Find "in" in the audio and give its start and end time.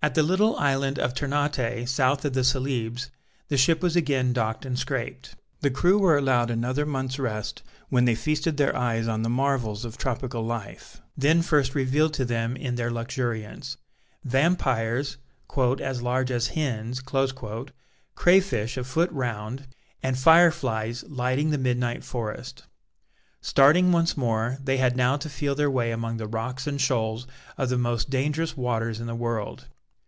12.54-12.76, 29.00-29.08